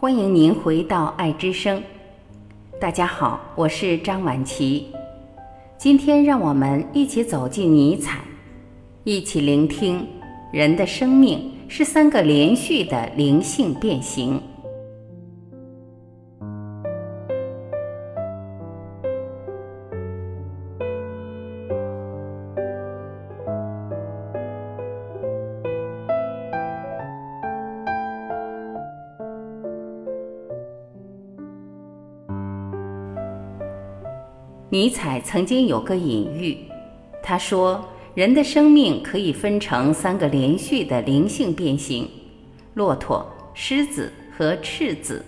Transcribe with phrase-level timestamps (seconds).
[0.00, 1.82] 欢迎您回到爱之声。
[2.80, 4.86] 大家好，我是张晚琪。
[5.76, 8.20] 今天让我们一起走进尼采，
[9.02, 10.06] 一起聆听
[10.52, 14.40] 人的生命是三个连续的灵性变形。
[34.70, 36.58] 尼采曾经有个隐喻，
[37.22, 37.82] 他说
[38.14, 42.06] ：“人的生命可以分成三个连续的灵性变形：
[42.74, 45.24] 骆驼、狮子和赤子。”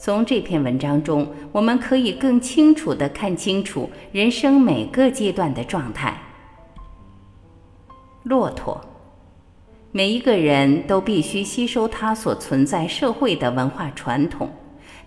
[0.00, 6.18] 从这篇文章中，我们可以更清楚地看清楚人生每个阶段的状态。
[8.22, 8.80] 骆驼，
[9.92, 14.48] 每一个人都必须吸收他所存在社会的文化传统，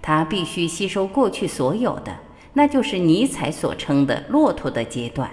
[0.04, 2.16] 他必须吸收过去所有的。
[2.58, 5.30] 那就是尼采所称的骆驼的阶段。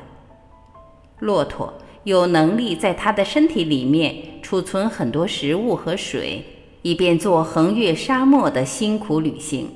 [1.21, 1.73] 骆驼
[2.03, 6.45] 有能力在它的身体里面储存很多食物和水，
[6.83, 9.71] 以便做横越沙漠的辛苦旅行。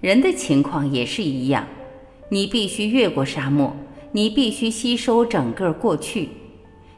[0.00, 1.68] 人的情况也是一样，
[2.30, 3.76] 你必须越过沙漠，
[4.10, 6.30] 你必须吸收整个过去。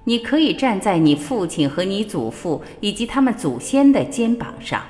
[0.05, 4.83] 你可以站在你父亲和你祖父以及他们祖先的肩膀上。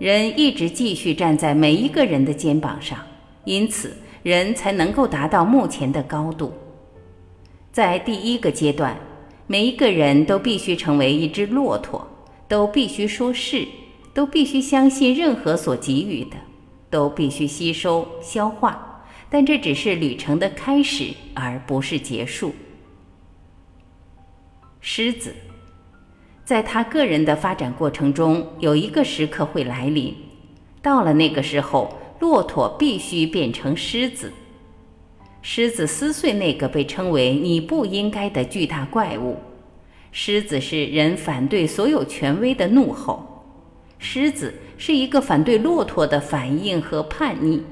[0.00, 2.98] 人一直继续站在每一个人的肩膀上。
[3.46, 6.52] 因此，人才能够达到目前的高度。
[7.70, 8.98] 在第一个阶段，
[9.46, 12.04] 每一个人都必须成为一只骆驼，
[12.48, 13.64] 都必须说是，
[14.12, 16.36] 都必须相信任何所给予的，
[16.90, 19.04] 都必须吸收消化。
[19.30, 22.52] 但这只是旅程的开始，而不是结束。
[24.80, 25.32] 狮子，
[26.44, 30.16] 在他个人的发展过程中，有一个时刻会来临，
[30.82, 31.96] 到了那个时候。
[32.18, 34.32] 骆驼必须变成狮子，
[35.42, 39.36] 狮子撕碎那个被称为“你不应该”的巨大怪物。
[40.12, 43.44] 狮子是人反对所有权威的怒吼，
[43.98, 47.62] 狮子是一个反对骆驼的反应和叛逆。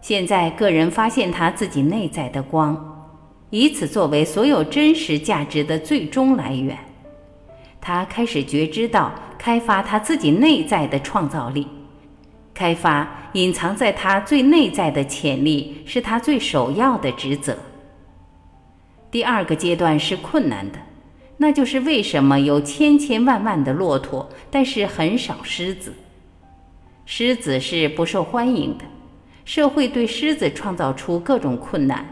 [0.00, 3.12] 现在，个人发现他自己内在的光，
[3.50, 6.78] 以此作为所有真实价值的最终来源。
[7.80, 11.66] 他开始觉知到开发他自己内在的创造力。
[12.58, 17.56] 开发隐藏在他最内在的潜力是他最首要的职责。
[19.12, 20.78] 第二个阶段是困难的，
[21.36, 25.94] 那就是为什么有千千万万的骆驼，但是很少狮子。
[27.06, 28.84] 狮子是不受欢迎的，
[29.44, 32.04] 社会对狮子创造出各种困难。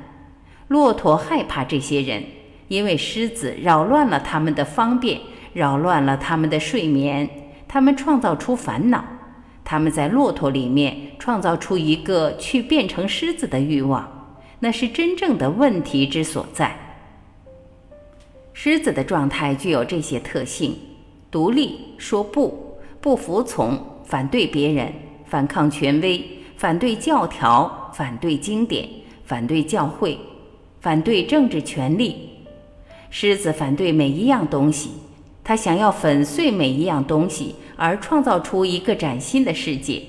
[0.69, 2.23] 骆驼害怕这些人，
[2.69, 5.21] 因为狮子扰乱了他们的方便，
[5.53, 7.29] 扰乱了他们的睡眠，
[7.67, 9.05] 他们创造出烦恼。
[9.69, 16.75] 他们在骆驼里面创造出一个去变成狮子的欲望，那是真正的问题之所在。
[18.53, 20.77] 狮子的状态具有这些特性：
[21.33, 24.93] 独立、说不、不服从、反对别人、
[25.25, 26.25] 反抗权威、
[26.57, 28.89] 反对教条、反对经典、
[29.25, 30.17] 反对教会、
[30.81, 32.31] 反对政治权利。
[33.11, 34.91] 狮子反对每一样东西，
[35.43, 37.57] 他想要粉碎每一样东西。
[37.77, 40.03] 而创造出一个崭新的世界，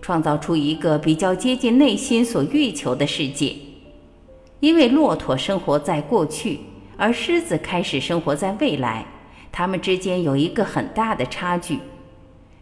[0.00, 3.56] 创造出一个比较接近内心所欲求的世界。
[4.60, 6.60] 因为骆驼生活在过去，
[6.96, 9.04] 而狮子开始生活在未来，
[9.50, 11.78] 它们之间有一个很大的差距。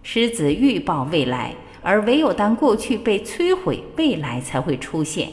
[0.02, 5.28] 狮子预报未来，而唯有当过去被摧毁，未来才会出现。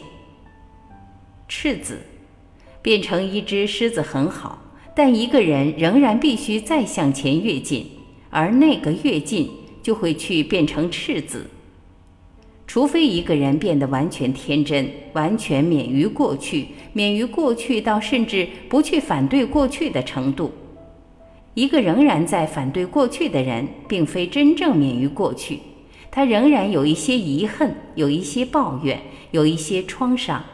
[1.47, 1.99] 赤子
[2.81, 4.61] 变成一只狮子很好，
[4.95, 7.89] 但一个人仍然必须再向前跃进。
[8.29, 9.49] 而那个越近，
[9.81, 11.47] 就会去变成赤子。
[12.67, 20.51] 除非一个人变得完全天真，完全免于过去，免于过去到甚至不去反对过去的程度。
[21.55, 25.59] 一个仍然在反对过去的人，并非真正免于过去，
[26.11, 29.01] 他仍然有一些遗恨，有一些抱怨，
[29.31, 30.45] 有一些创伤。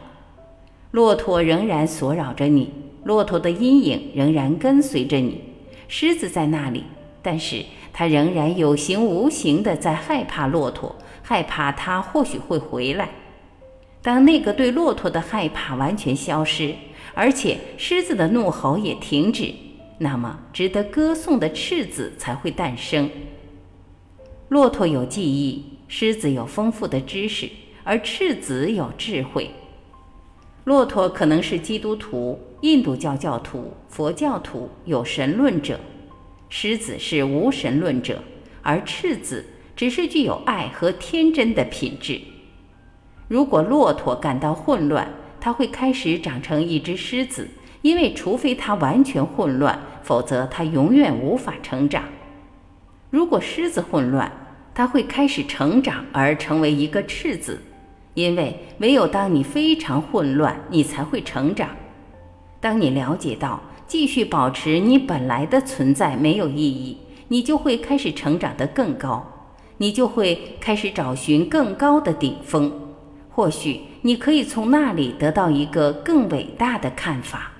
[0.92, 2.70] 骆驼仍然锁扰着你，
[3.04, 5.42] 骆驼的阴影仍然跟随着你，
[5.86, 6.84] 狮子在那里。
[7.26, 10.94] 但是他仍然有形无形的在害怕骆驼，
[11.24, 13.08] 害怕他或许会回来。
[14.00, 16.72] 当那个对骆驼的害怕完全消失，
[17.14, 19.52] 而且狮子的怒吼也停止，
[19.98, 23.10] 那么值得歌颂的赤子才会诞生。
[24.48, 27.50] 骆驼有记忆，狮子有丰富的知识，
[27.82, 29.50] 而赤子有智慧。
[30.62, 35.80] 骆驼可能是基督徒、印度教教徒、佛教徒、有神论者。
[36.48, 38.22] 狮子是无神论者，
[38.62, 39.44] 而赤子
[39.74, 42.20] 只是具有爱和天真的品质。
[43.28, 45.08] 如果骆驼感到混乱，
[45.40, 47.48] 它会开始长成一只狮子，
[47.82, 52.04] 因为除非它完全混乱，否则它永远无法成长。
[53.10, 54.30] 如果狮子混乱，
[54.74, 57.60] 它会开始成长而成为一个赤子，
[58.14, 61.70] 因为唯有当你非常混乱，你才会成长。
[62.60, 66.96] 当你了解到继续保持你本来的存在没有意义，
[67.28, 69.24] 你就会开始成长得更高，
[69.76, 72.72] 你就会开始找寻更高的顶峰。
[73.30, 77.52] 或许你可以从那里得到一个更伟大的看法。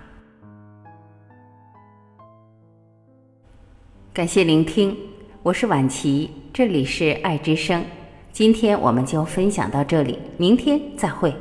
[4.13, 4.97] 感谢聆听，
[5.43, 7.85] 我是婉琪，这里是爱之声。
[8.33, 11.33] 今天我们就分享到这里，明天再会。